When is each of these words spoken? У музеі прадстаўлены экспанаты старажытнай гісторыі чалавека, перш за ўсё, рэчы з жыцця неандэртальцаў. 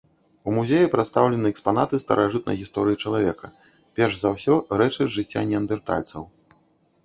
У 0.51 0.51
музеі 0.57 0.87
прадстаўлены 0.95 1.51
экспанаты 1.55 1.99
старажытнай 2.05 2.59
гісторыі 2.63 2.99
чалавека, 3.05 3.53
перш 3.99 4.13
за 4.25 4.29
ўсё, 4.39 4.53
рэчы 4.83 4.99
з 5.05 5.11
жыцця 5.21 5.41
неандэртальцаў. 5.55 6.21